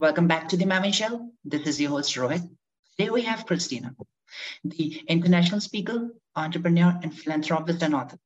[0.00, 1.28] Welcome back to the Maven Show.
[1.44, 2.40] This is your host, Rohit.
[2.96, 3.94] Today we have Kristina,
[4.64, 8.16] the international speaker, entrepreneur, and philanthropist and author.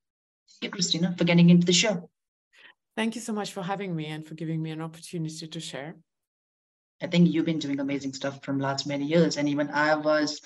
[0.61, 2.09] Thank you, Kristina, for getting into the show.
[2.95, 5.97] Thank you so much for having me and for giving me an opportunity to share.
[7.03, 10.41] I think you've been doing amazing stuff from last many years, and even I was,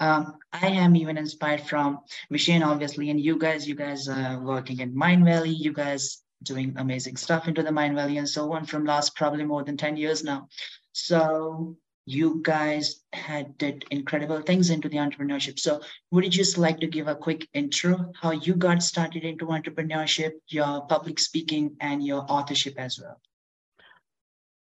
[0.00, 2.00] um, I am even inspired from
[2.32, 7.16] Vishen, obviously, and you guys, you guys are working in Mindvalley, you guys doing amazing
[7.16, 10.48] stuff into the Mindvalley and so on from last probably more than 10 years now.
[10.92, 15.58] So you guys had did incredible things into the entrepreneurship.
[15.58, 19.46] So would you just like to give a quick intro how you got started into
[19.46, 23.20] entrepreneurship, your public speaking and your authorship as well?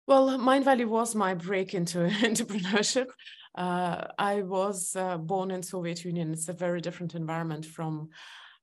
[0.06, 3.08] Well, Mindvalley was my break into entrepreneurship.
[3.56, 6.32] Uh, I was uh, born in Soviet Union.
[6.32, 8.10] It's a very different environment from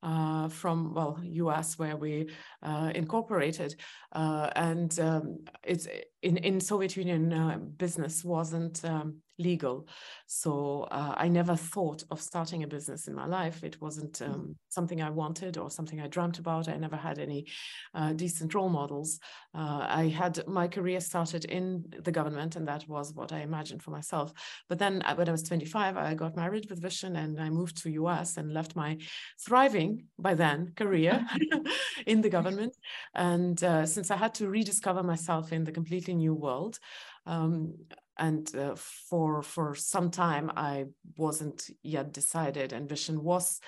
[0.07, 2.29] uh, from well US where we
[2.63, 3.75] uh, incorporated.
[4.13, 5.87] Uh, and um, it's
[6.21, 9.87] in in Soviet Union uh, business wasn't um, legal.
[10.25, 13.63] So uh, I never thought of starting a business in my life.
[13.63, 14.31] It wasn't hmm.
[14.31, 16.67] um, something I wanted or something I dreamt about.
[16.67, 17.47] I never had any
[17.93, 19.19] uh, decent role models.
[19.53, 23.83] Uh, I had my career started in the government, and that was what I imagined
[23.83, 24.33] for myself.
[24.69, 27.77] But then uh, when I was 25, I got married with Vishen and I moved
[27.83, 28.97] to US and left my
[29.39, 31.25] thriving by then career
[32.05, 32.75] in the government.
[33.13, 36.79] And uh, since I had to rediscover myself in the completely new world,
[37.25, 37.75] um,
[38.19, 40.85] and uh, for for some time I
[41.17, 43.59] wasn't yet decided and Vishen was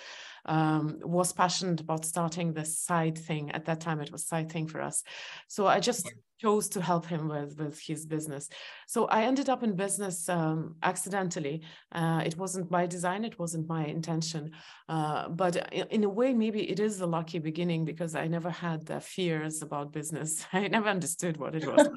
[0.45, 3.51] um, was passionate about starting this side thing.
[3.51, 5.03] At that time it was side thing for us.
[5.47, 8.49] So I just chose to help him with with his business.
[8.87, 11.61] So I ended up in business um, accidentally.
[11.91, 13.25] Uh, it wasn't by design.
[13.25, 14.51] It wasn't my intention.
[14.87, 18.85] Uh, but in a way, maybe it is a lucky beginning because I never had
[18.85, 20.45] the fears about business.
[20.53, 21.89] I never understood what it was.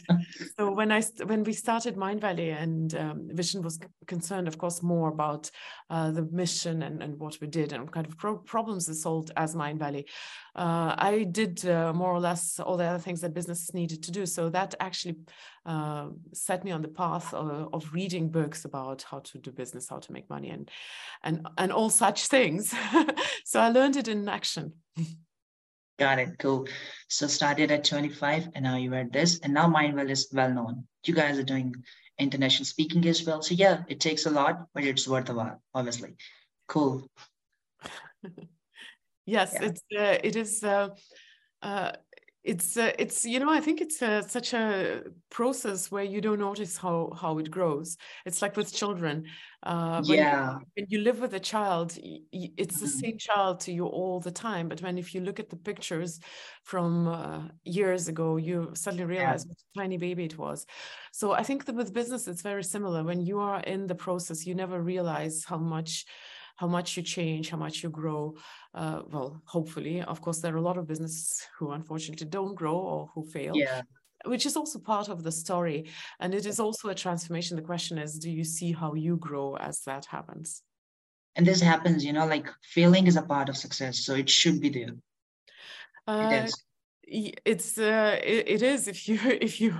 [0.56, 5.08] so when I when we started Mindvalley and um, Vishen was concerned, of course, more
[5.08, 5.50] about
[5.90, 9.30] uh, the mission and, and what we did and kind of pro problems we solved
[9.36, 10.04] as Mindvalley.
[10.54, 14.10] Uh, I did uh, more or less all the other things that business needed to
[14.10, 14.26] do.
[14.26, 15.16] So that actually
[15.64, 19.88] uh, set me on the path of, of, reading books about how to do business,
[19.88, 20.70] how to make money, and
[21.22, 22.74] and and all such things.
[23.44, 24.74] so I learned it in action.
[25.98, 26.38] Got it.
[26.38, 26.68] Cool.
[27.08, 30.84] So started at 25, and now you're at this, and now Mindvalley is well known.
[31.06, 31.74] You guys are doing
[32.18, 33.40] international speaking as well.
[33.40, 36.14] So yeah, it takes a lot, but it's worth a while, obviously.
[36.68, 37.08] Cool.
[39.26, 39.66] yes, yeah.
[39.66, 40.62] it's uh, it is.
[40.62, 40.88] Uh,
[41.62, 41.92] uh,
[42.44, 46.40] it's uh, it's you know i think it's uh, such a process where you don't
[46.40, 47.96] notice how how it grows
[48.26, 49.24] it's like with children
[49.62, 51.96] uh when yeah you, when you live with a child
[52.32, 52.98] it's the mm-hmm.
[52.98, 56.18] same child to you all the time but when if you look at the pictures
[56.64, 59.50] from uh, years ago you suddenly realize yeah.
[59.50, 60.66] what a tiny baby it was
[61.12, 64.44] so i think that with business it's very similar when you are in the process
[64.44, 66.06] you never realize how much
[66.62, 68.36] how much you change, how much you grow.
[68.72, 72.78] Uh, well, hopefully, of course, there are a lot of businesses who unfortunately don't grow
[72.92, 73.52] or who fail.
[73.56, 73.82] Yeah.
[74.24, 75.90] Which is also part of the story.
[76.20, 77.56] And it is also a transformation.
[77.56, 80.62] The question is, do you see how you grow as that happens?
[81.34, 83.94] And this happens, you know, like failing is a part of success.
[84.06, 84.94] So it should be there.
[86.06, 86.52] Uh, it is.
[87.44, 89.18] It's uh, it, it is if you
[89.48, 89.72] if you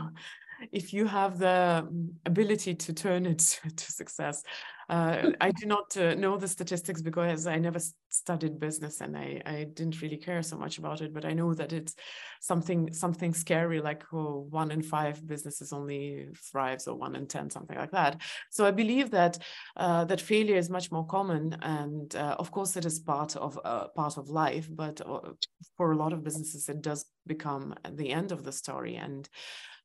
[0.73, 1.89] if you have the
[2.27, 3.39] ability to turn it
[3.83, 4.43] to success.
[4.93, 7.81] Uh, I do not uh, know the statistics because I never
[8.13, 11.15] studied business and I, I didn't really care so much about it.
[11.15, 11.95] But I know that it's
[12.41, 17.51] something something scary, like oh, one in five businesses only thrives, or one in ten,
[17.51, 18.21] something like that.
[18.51, 19.39] So I believe that
[19.77, 23.59] uh, that failure is much more common, and uh, of course it is part of
[23.65, 24.69] uh, part of life.
[24.71, 25.33] But uh,
[25.77, 29.29] for a lot of businesses, it does become the end of the story and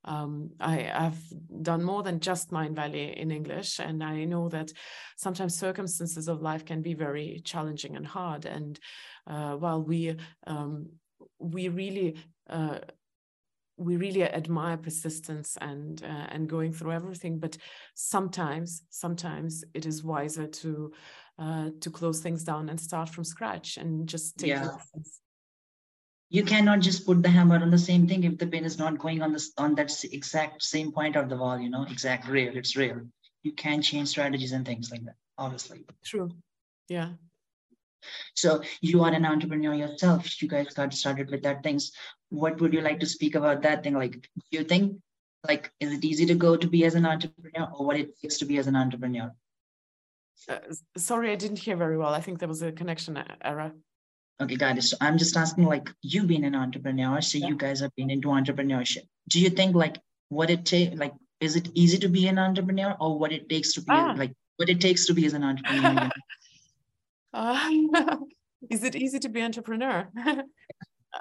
[0.07, 1.19] um, I, have
[1.61, 4.71] done more than just Mindvalley in English, and I know that
[5.17, 8.16] sometimes circumstances of life can be very challenging and hard.
[8.45, 8.79] And
[9.25, 10.89] uh, while we um,
[11.39, 12.15] we really
[12.49, 12.79] uh,
[13.77, 17.57] we really admire persistence and uh, and going through everything, but
[17.93, 20.91] sometimes sometimes it is wiser to
[21.39, 24.75] uh, to close things down and start from scratch and just take yeah.
[26.29, 28.97] you cannot just put the hammer on the same thing if the pin is not
[28.97, 32.51] going on this on that exact same point of the wall you know exact rail
[32.55, 33.01] it's real
[33.43, 36.31] you can change strategies and things like that obviously true.
[36.89, 37.09] Yeah
[38.35, 41.91] so you are an entrepreneur yourself you guys got started with that things
[42.29, 44.97] what would you like to speak about that thing like do you think
[45.47, 48.37] like is it easy to go to be as an entrepreneur or what it takes
[48.37, 49.31] to be as an entrepreneur
[50.49, 50.59] uh,
[50.97, 53.71] sorry i didn't hear very well i think there was a connection error
[54.39, 54.83] Okay, got it.
[54.83, 57.47] So I'm just asking, like, you being an entrepreneur, so yeah.
[57.47, 59.01] you guys have been into entrepreneurship.
[59.29, 59.97] Do you think, like,
[60.29, 63.73] what it take, like, is it easy to be an entrepreneur or what it takes
[63.73, 64.13] to be ah.
[64.17, 66.09] like what it takes to be as an entrepreneur
[67.33, 67.69] uh,
[68.69, 70.07] is it easy to be entrepreneur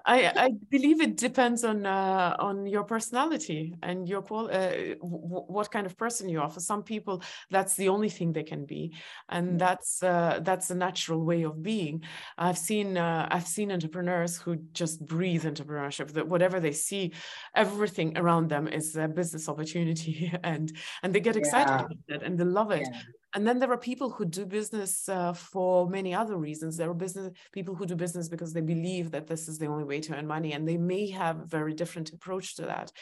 [0.04, 5.70] I, I believe it depends on uh, on your personality and your qual uh, what
[5.70, 6.50] kind of person you are.
[6.50, 8.94] For some people, that's the only thing they can be,
[9.28, 12.02] and that's uh, that's a natural way of being.
[12.36, 16.12] I've seen uh, I've seen entrepreneurs who just breathe entrepreneurship.
[16.12, 17.12] That whatever they see,
[17.54, 21.80] everything around them is a business opportunity, and and they get excited yeah.
[21.80, 22.86] about it and they love it.
[22.90, 23.00] Yeah
[23.34, 26.76] and then there are people who do business uh, for many other reasons.
[26.76, 29.84] There are business people who do business because they believe that this is the only
[29.84, 32.92] way to earn money and they may have a very different approach to that.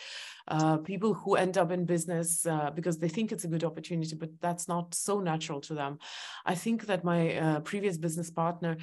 [0.48, 4.14] Uh, people who end up in business uh, because they think it's a good opportunity
[4.16, 5.98] but that's not so natural to them.
[6.44, 8.76] I think that my uh, previous business partner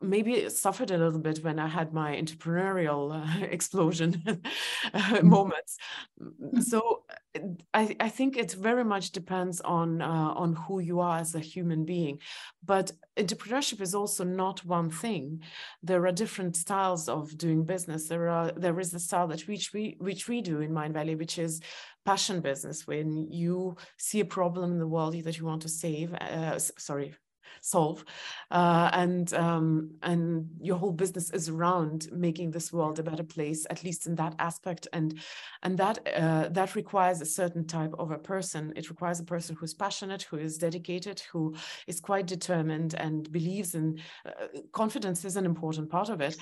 [0.00, 4.22] uh, maybe suffered a little bit when I had my entrepreneurial uh, explosion
[4.94, 5.76] uh, moments.
[6.20, 6.60] Mm-hmm.
[6.60, 7.04] So
[7.74, 11.40] I, I think it very much depends on uh, on who you are as a
[11.40, 12.18] human being.
[12.64, 15.42] But entrepreneurship is also not one thing.
[15.82, 18.08] There are different styles of doing business.
[18.08, 21.38] There are there is the style that which we which we do in Mindvalley, which
[21.38, 21.60] is
[22.04, 26.14] passion business when you see a problem in the world that you want to save
[26.14, 27.14] uh, sorry
[27.60, 28.04] solve
[28.50, 33.66] uh, and um, and your whole business is around making this world a better place
[33.70, 35.18] at least in that aspect and
[35.62, 38.72] and that uh, that requires a certain type of a person.
[38.76, 41.54] It requires a person who's passionate who is dedicated who
[41.86, 46.36] is quite determined and believes in uh, confidence is an important part of it.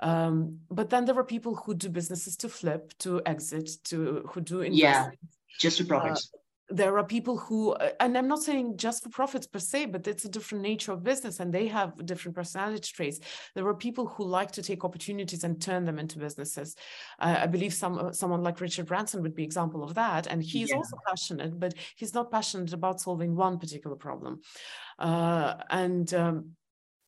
[0.00, 4.40] Um, but then there are people who do businesses to flip to exit to who
[4.40, 5.10] do invest yeah
[5.58, 6.32] just to profits
[6.70, 10.06] there are people who uh, and i'm not saying just for profits per se but
[10.06, 13.18] it's a different nature of business and they have different personality traits.
[13.54, 16.76] There are people who like to take opportunities and turn them into businesses.
[17.18, 20.42] Uh, i believe some uh, someone like richard branson would be example of that and
[20.42, 20.76] he's yeah.
[20.76, 24.40] also passionate but he's not passionate about solving one particular problem.
[24.98, 26.50] Uh, and um,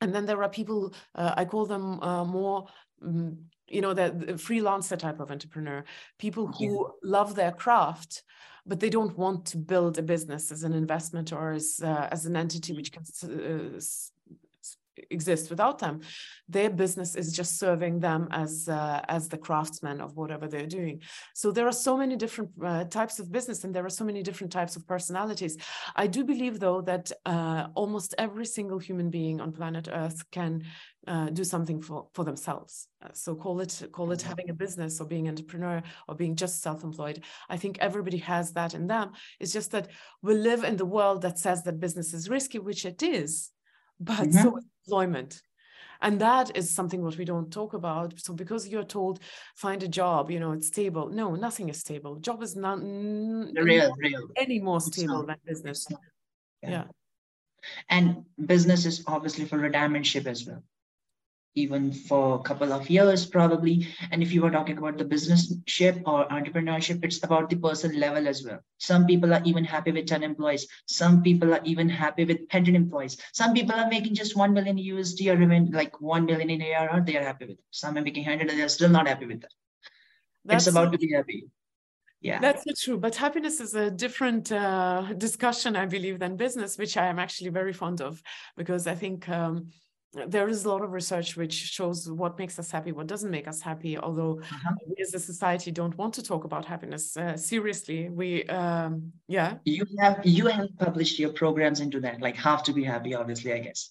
[0.01, 2.67] and then there are people uh, i call them uh, more
[3.05, 3.39] um,
[3.73, 5.85] you know the, the, freelancer type of entrepreneur
[6.19, 7.11] people who yeah.
[7.11, 8.23] love their craft
[8.65, 12.27] but they don't want to build a business as an investment or as uh, as
[12.27, 13.81] an entity which can uh,
[15.11, 16.01] exist without them
[16.53, 21.01] their business is just serving them as uh, as the craftsmen of whatever they're doing.
[21.35, 24.23] So there are so many different uh, types of business and there are so many
[24.23, 25.57] different types of personalities.
[25.97, 30.65] I do believe though that uh, almost every single human being on planet earth can
[31.07, 32.89] uh, do something for for themselves.
[33.03, 34.29] Uh, so call it call it mm-hmm.
[34.29, 37.23] having a business or being an entrepreneur or being just self-employed.
[37.49, 39.13] I think everybody has that in them.
[39.41, 39.89] It's just that
[40.23, 43.51] we live in the world that says that business is risky which it is
[44.03, 44.43] but mm-hmm.
[44.43, 45.43] so is employment
[46.03, 49.21] and that is something what we don't talk about so because you're told
[49.57, 53.95] find a job you know it's stable no nothing is stable job is not real,
[53.99, 54.29] real.
[54.37, 55.87] any more stable than business
[56.63, 56.71] yeah.
[56.71, 56.85] yeah.
[57.89, 60.63] and business is obviously for retirementship as well
[61.55, 63.87] even for a couple of years probably.
[64.11, 67.99] And if you were talking about the business ship or entrepreneurship it's about the person
[67.99, 68.61] level as well.
[68.79, 70.67] Some people are even happy with 10 employees.
[70.87, 73.17] Some people are even happy with 100 employees.
[73.33, 77.03] Some people are making just 1 million usd or even like 1 million in arr
[77.05, 77.65] they are happy with it.
[77.71, 79.53] some are making 100 and they're still not happy with that.
[80.45, 81.45] That's it's about to be happy.
[82.21, 82.39] Yeah.
[82.41, 82.99] That's so true.
[82.99, 87.51] But happiness is a different uh, discussion i believe than business which i am actually
[87.51, 88.23] very fond of
[88.57, 89.73] because i think um,
[90.27, 93.49] there is a lot of research which shows what makes us happy, what doesn't make
[93.49, 93.97] us happy.
[93.97, 94.75] Although uh-huh.
[94.87, 99.55] we as a society don't want to talk about happiness uh, seriously, we um, yeah.
[99.65, 103.53] You have you have published your programs into that, like Have to Be Happy, obviously,
[103.53, 103.91] I guess.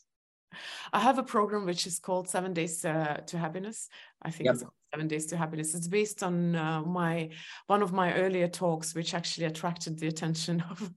[0.93, 3.87] I have a program which is called Seven Days uh, to Happiness.
[4.21, 4.55] I think yep.
[4.55, 4.63] it's
[4.93, 5.74] Seven Days to Happiness.
[5.74, 7.29] It's based on uh, my
[7.67, 10.91] one of my earlier talks, which actually attracted the attention of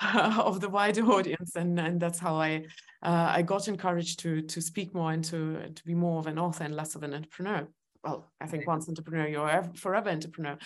[0.38, 2.66] of the wider audience, and and that's how I
[3.02, 6.38] uh, I got encouraged to to speak more and to to be more of an
[6.38, 7.66] author and less of an entrepreneur.
[8.04, 10.58] Well, I think once entrepreneur, you're forever entrepreneur.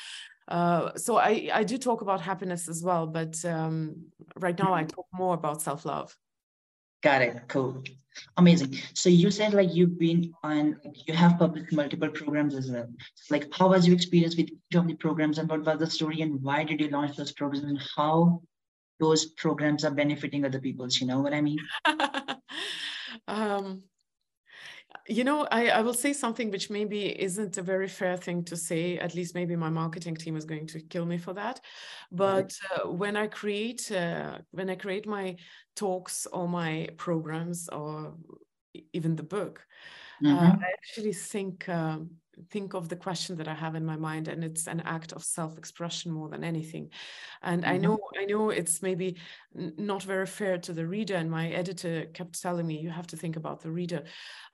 [0.48, 4.06] Uh, so I I do talk about happiness as well, but um,
[4.36, 6.14] right now I talk more about self love.
[7.06, 7.40] Got it.
[7.46, 7.84] Cool.
[8.36, 8.74] Amazing.
[8.92, 12.88] So you said like you've been on, you have published multiple programs as well.
[13.30, 16.22] Like, how was your experience with each of the programs, and what was the story,
[16.22, 18.42] and why did you launch those programs, and how
[18.98, 20.88] those programs are benefiting other people?
[20.90, 21.58] You know what I mean?
[23.28, 23.84] um,
[25.08, 28.56] you know, I, I will say something which maybe isn't a very fair thing to
[28.56, 28.98] say.
[28.98, 31.60] At least maybe my marketing team is going to kill me for that.
[32.10, 35.36] But uh, when I create uh, when I create my
[35.74, 38.14] talks or my programs or
[38.92, 39.64] even the book,
[40.24, 40.46] uh, mm-hmm.
[40.46, 42.10] uh, I actually think um,
[42.50, 45.24] think of the question that I have in my mind, and it's an act of
[45.24, 46.90] self-expression more than anything.
[47.42, 47.72] And mm-hmm.
[47.72, 49.16] I know, I know it's maybe
[49.54, 51.14] not very fair to the reader.
[51.14, 54.04] And my editor kept telling me, "You have to think about the reader."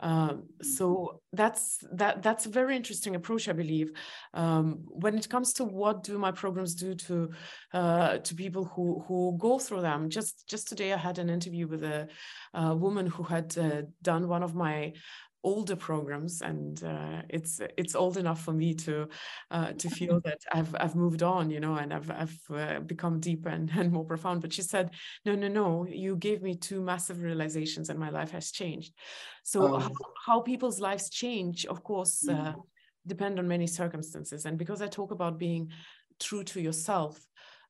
[0.01, 2.23] Um, so that's that.
[2.23, 3.93] That's a very interesting approach, I believe.
[4.35, 7.31] Um, when it comes to what do my programs do to
[7.73, 11.67] uh, to people who who go through them, just just today I had an interview
[11.67, 12.09] with a,
[12.55, 14.93] a woman who had uh, done one of my
[15.45, 19.09] older programs and uh, it's it's old enough for me to
[19.51, 23.21] uh, to feel that I've I've moved on you know and I've I've uh, become
[23.21, 24.91] deeper and, and more profound but she said
[25.25, 28.95] no no no you gave me two massive realizations and my life has changed
[29.43, 29.79] so oh.
[29.79, 29.91] how,
[30.27, 32.55] how, people's lives change of course mm.
[33.07, 35.71] depend on many circumstances and because I talk about being
[36.21, 37.21] true to yourself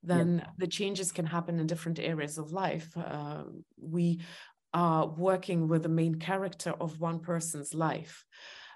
[0.02, 0.50] then yeah.
[0.58, 2.88] the changes can happen in different areas of life.
[2.96, 3.44] Uh,
[3.80, 4.20] we
[4.74, 8.24] are working with the main character of one person's life.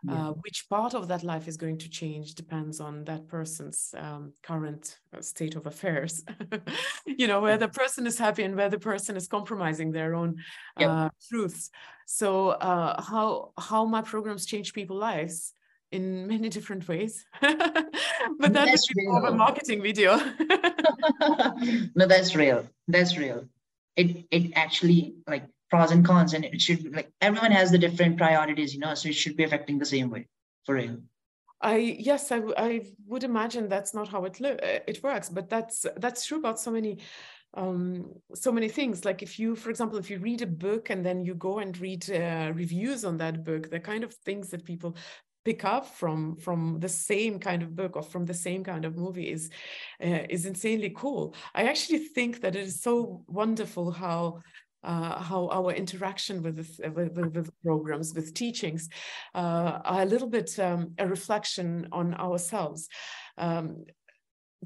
[0.05, 0.29] Yeah.
[0.29, 4.35] Uh, which part of that life is going to change depends on that person's um,
[4.43, 6.23] current uh, state of affairs.
[7.07, 10.37] you know, where the person is happy and where the person is compromising their own
[10.77, 11.71] uh, truths.
[12.07, 15.53] So, uh, how how my programs change people's lives
[15.93, 17.25] in many different ways.
[17.41, 20.17] but that is more of a marketing video.
[21.95, 22.69] no, that's real.
[22.89, 23.49] That's real.
[23.97, 28.17] It it actually like pros and cons and it should like everyone has the different
[28.17, 30.27] priorities you know so it should be affecting the same way
[30.65, 30.99] for real
[31.61, 35.49] I yes, I, I would imagine that's not how it lo- uh, it works, but
[35.49, 36.99] that's that's true about so many
[37.55, 39.05] um, so many things.
[39.05, 41.77] Like if you, for example, if you read a book and then you go and
[41.79, 44.97] read uh, reviews on that book, the kind of things that people
[45.47, 48.97] pick up from from the same kind of book or from the same kind of
[48.97, 49.49] movie is
[50.05, 51.35] uh, is insanely cool.
[51.55, 54.43] I actually think that it is so wonderful how
[54.87, 56.57] uh, how our interaction with,
[56.95, 58.89] with, with, programs, with teachings,
[59.35, 62.89] uh, are a little bit um, a reflection on ourselves.
[63.37, 63.85] Um,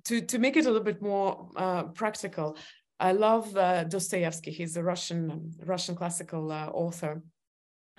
[0.05, 2.57] to, to make it a little bit more uh, practical,
[3.00, 4.50] I love uh, Dostoevsky.
[4.50, 7.23] He's a Russian Russian classical uh, author.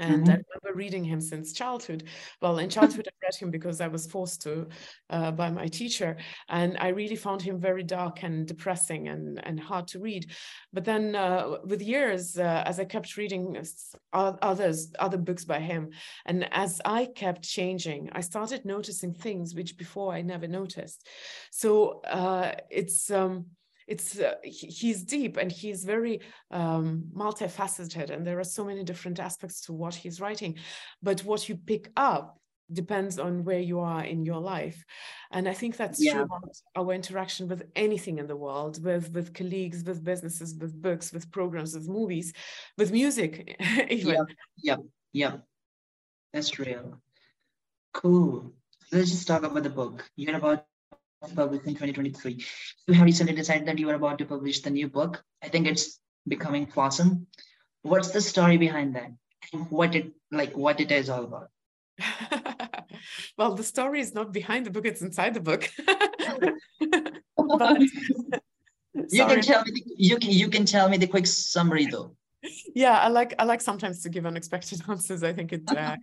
[0.01, 0.31] And mm-hmm.
[0.31, 2.03] I remember reading him since childhood.
[2.41, 4.67] Well, in childhood, I read him because I was forced to
[5.11, 6.17] uh, by my teacher.
[6.49, 10.31] And I really found him very dark and depressing and, and hard to read.
[10.73, 13.63] But then uh, with years, uh, as I kept reading
[14.11, 15.91] others, other books by him,
[16.25, 21.07] and as I kept changing, I started noticing things which before I never noticed.
[21.51, 23.45] So uh, it's, um,
[23.91, 29.19] it's uh, he's deep and he's very um, multifaceted and there are so many different
[29.19, 30.57] aspects to what he's writing.
[31.03, 32.25] But what you pick up
[32.71, 34.79] depends on where you are in your life.
[35.35, 36.13] And i think that's yeah.
[36.13, 40.73] true about our interaction with anything in the world with with colleagues with businesses with
[40.87, 42.27] books with programs with movies
[42.79, 43.31] with music
[43.97, 44.15] even.
[44.15, 44.27] Yep
[44.67, 44.79] yep
[45.21, 45.35] yep.
[46.33, 47.01] That's real.
[47.93, 48.53] Cool.
[48.91, 50.09] Let's just talk about the book.
[50.15, 50.65] You're about
[51.29, 52.43] published in 2023.
[52.87, 55.23] You have recently decided that you are about to publish the new book.
[55.43, 57.27] I think it's becoming awesome.
[57.83, 59.11] What's the story behind that?
[59.53, 61.49] And what it like what it is all about?
[63.37, 65.69] well, the story is not behind the book, it's inside the book.
[67.37, 67.81] but,
[69.09, 72.15] you can tell me the, you can you can tell me the quick summary though.
[72.73, 75.23] Yeah, I like I like sometimes to give unexpected answers.
[75.23, 75.95] I think it uh,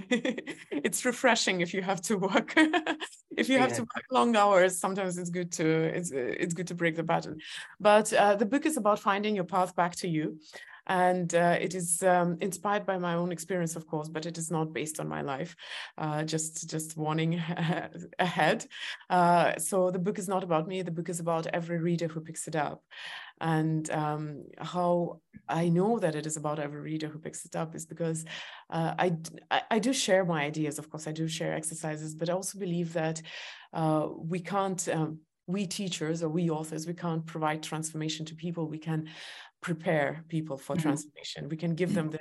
[0.10, 2.54] it's refreshing if you have to work
[3.36, 3.76] if you have yeah.
[3.76, 7.38] to work long hours sometimes it's good to it's it's good to break the pattern
[7.78, 10.38] but uh, the book is about finding your path back to you
[10.86, 14.50] and uh, it is um, inspired by my own experience of course but it is
[14.50, 15.56] not based on my life
[15.98, 17.34] uh, just just warning
[18.18, 18.66] ahead
[19.10, 22.20] uh, so the book is not about me the book is about every reader who
[22.20, 22.82] picks it up
[23.40, 27.74] and um, how I know that it is about every reader who picks it up
[27.74, 28.24] is because
[28.70, 29.16] uh, I,
[29.70, 30.78] I do share my ideas.
[30.78, 33.20] Of course, I do share exercises, but I also believe that
[33.72, 34.86] uh, we can't.
[34.88, 38.66] Um, we teachers or we authors, we can't provide transformation to people.
[38.66, 39.10] We can
[39.64, 40.82] prepare people for mm-hmm.
[40.82, 41.48] transformation.
[41.48, 42.20] We can give them the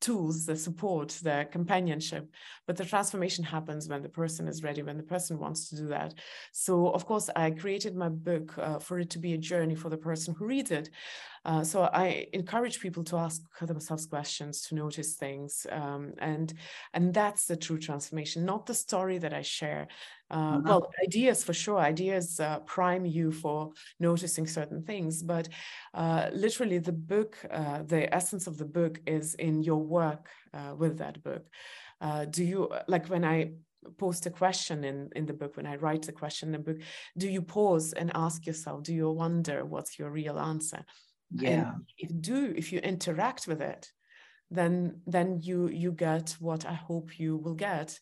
[0.00, 2.24] tools, the support, the companionship,
[2.66, 5.86] but the transformation happens when the person is ready, when the person wants to do
[5.86, 6.14] that.
[6.52, 9.88] So, of course, I created my book uh, for it to be a journey for
[9.88, 10.90] the person who reads it.
[11.44, 16.52] Uh, so I encourage people to ask themselves questions, to notice things, um, and
[16.92, 19.88] and that's the true transformation, not the story that I share.
[20.30, 20.68] Uh, mm-hmm.
[20.68, 25.48] Well, ideas for sure, ideas uh, prime you for noticing certain things, but
[25.94, 30.74] uh, literally the book, uh, the essence of the book is in your work uh,
[30.76, 31.46] with that book.
[32.30, 33.52] do you like when I
[33.98, 36.80] post a question in in the book when i write a question in the book
[37.16, 40.84] do you pause and ask yourself do you wonder what's your real answer
[41.30, 43.90] yeah and if do if you interact with it
[44.50, 47.98] then then you you get what I hope you will get,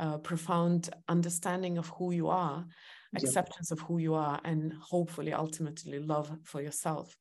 [0.00, 2.66] a profound understanding of who you are,
[3.14, 7.16] acceptance of who you are, and hopefully ultimately love for yourself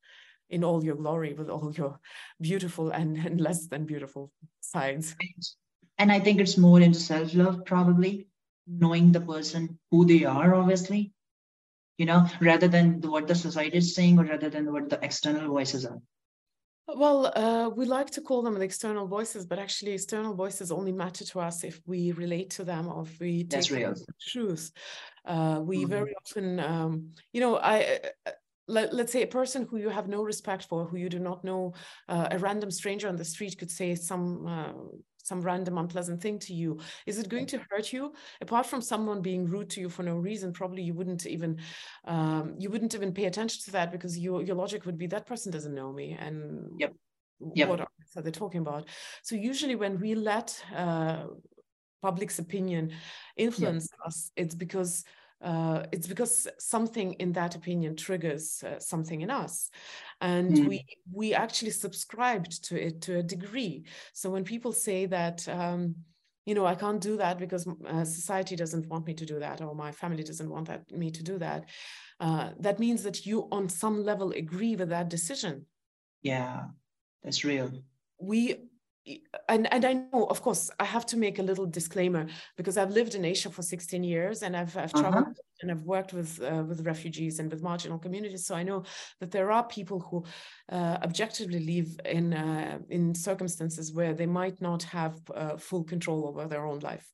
[0.50, 2.00] in all your glory with all your
[2.40, 4.32] beautiful and, and less than beautiful
[4.62, 5.14] sides.
[5.98, 8.28] And I think it's more into self-love, probably
[8.66, 11.12] knowing the person who they are, obviously,
[11.98, 15.50] you know, rather than what the society is saying or rather than what the external
[15.50, 16.00] voices are.
[16.96, 20.92] Well, uh, we like to call them the external voices, but actually, external voices only
[20.92, 24.72] matter to us if we relate to them or if we take them as truth.
[25.26, 25.90] Uh, we mm-hmm.
[25.90, 28.00] very often, um, you know, I.
[28.26, 28.32] Uh,
[28.72, 31.44] let, us say a person who you have no respect for, who you do not
[31.44, 31.74] know,
[32.08, 34.74] uh, a random stranger on the street could say some uh,
[35.30, 39.22] some random unpleasant thing to you is it going to hurt you apart from someone
[39.22, 41.58] being rude to you for no reason probably you wouldn't even
[42.06, 45.28] um, you wouldn't even pay attention to that because your your logic would be that
[45.28, 46.36] person doesn't know me and
[46.80, 46.94] yep.
[47.56, 47.70] Yep.
[47.70, 48.90] what are they talking about
[49.22, 51.24] so usually when we let uh,
[52.02, 52.92] public's opinion
[53.38, 54.08] influence yep.
[54.08, 55.04] us it's because
[55.42, 59.70] uh, it's because something in that opinion triggers uh, something in us.
[60.22, 60.68] And mm.
[60.68, 63.86] we we actually subscribed to it to a degree.
[64.14, 65.96] So when people say that um,
[66.46, 69.62] you know i can't do that because uh, society doesn't want me to do that
[69.62, 71.66] or my family doesn't want that, me to do that
[72.22, 75.66] uh, that means that you on some level agree with that decision.
[76.24, 76.62] Yeah
[77.24, 77.72] that's real.
[78.20, 78.69] We
[79.48, 82.92] and and I know, of course, I have to make a little disclaimer because I've
[82.92, 85.62] lived in Asia for 16 years and I've I've traveled uh-huh.
[85.62, 88.46] and I've worked with uh, with refugees and with marginal communities.
[88.46, 88.84] So I know
[89.20, 90.24] that there are people who
[90.72, 96.28] uh, objectively live in uh, in circumstances where they might not have uh, full control
[96.28, 97.08] over their own life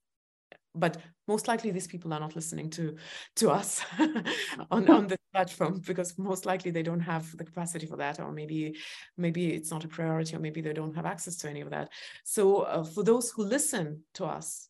[0.75, 2.95] but most likely these people are not listening to
[3.35, 3.83] to us
[4.71, 8.31] on on this platform because most likely they don't have the capacity for that or
[8.31, 8.75] maybe
[9.17, 11.89] maybe it's not a priority or maybe they don't have access to any of that.
[12.23, 14.69] So uh, for those who listen to us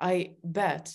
[0.00, 0.94] i bet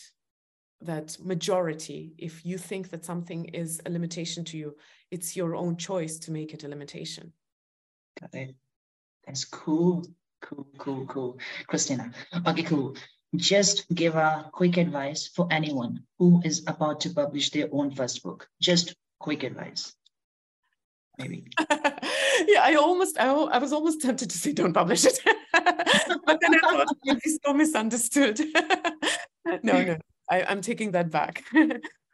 [0.80, 4.76] that majority if you think that something is a limitation to you
[5.14, 7.32] it's your own choice to make it a limitation.
[8.20, 8.56] Got it.
[9.28, 10.04] That's cool.
[10.42, 11.38] Cool cool cool.
[11.70, 12.12] Kristina.
[12.48, 12.96] Okay cool
[13.36, 18.24] just give a quick advice for anyone who is about to publish their own first
[18.24, 18.48] book.
[18.62, 19.94] Just quick advice.
[21.18, 21.46] Maybe.
[21.70, 25.20] yeah, I almost, I, I, was almost tempted to say don't publish it.
[25.54, 28.40] but then I thought you'd be so misunderstood.
[29.46, 29.98] no, no,
[30.30, 31.44] I, i'm taking that back.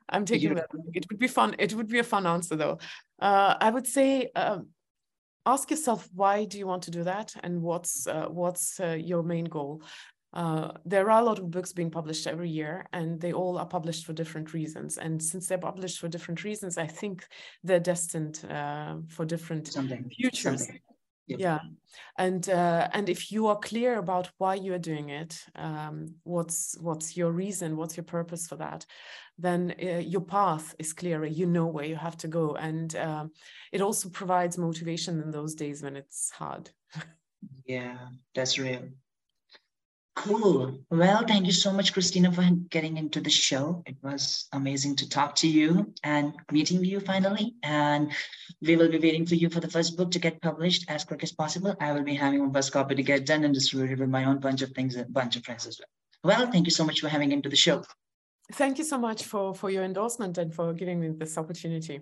[0.10, 0.70] I'm taking that.
[0.72, 0.82] Back.
[0.94, 1.56] It would be fun.
[1.60, 2.80] It would be a fun answer though.
[3.22, 4.68] Uh, I would say, um,
[5.46, 9.24] ask yourself why do you want to do that and what's uh, what's uh, your
[9.24, 9.82] main goal
[10.34, 13.66] uh, there are a lot of books being published every year, and they all are
[13.66, 14.98] published for different reasons.
[14.98, 17.26] And since they're published for different reasons, I think
[17.64, 20.10] they're destined uh, for different Something.
[20.16, 20.66] futures.
[20.66, 20.82] Something.
[21.28, 21.40] Yep.
[21.40, 21.60] Yeah,
[22.18, 26.76] and uh, and if you are clear about why you are doing it, um, what's
[26.82, 28.84] what's your reason, what's your purpose for that,
[29.38, 31.28] then uh, your path is clearer.
[31.28, 33.28] You know where you have to go, and uh,
[33.72, 36.72] it also provides motivation in those days when it's hard.
[37.66, 38.90] yeah, that's real.
[40.20, 40.78] Cool.
[40.90, 43.82] Well, thank you so much, Kristina, for getting into the show.
[43.86, 47.56] It was amazing to talk to you and meeting you finally.
[47.64, 48.12] And
[48.62, 51.24] we will be waiting for you for the first book to get published as quick
[51.24, 51.74] as possible.
[51.80, 54.40] I will be having a first copy to get done and distributed with my own
[54.40, 56.36] bunch of things, a bunch of friends as well.
[56.36, 57.82] Well, thank you so much for having into the show.
[58.52, 62.02] Thank you so much for, for your endorsement and for giving me this opportunity.